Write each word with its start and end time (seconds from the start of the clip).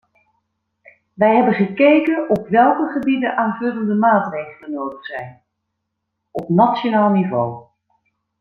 We 1.13 1.25
hebben 1.25 1.53
gekeken 1.53 2.29
op 2.29 2.47
welke 2.47 2.91
gebieden 2.91 3.35
aanvullende 3.37 3.93
maatregelen 3.95 4.71
nodig 4.71 5.05
zijn: 5.05 5.41
op 6.31 6.49
nationaal 6.49 7.09
niveau. 7.09 7.63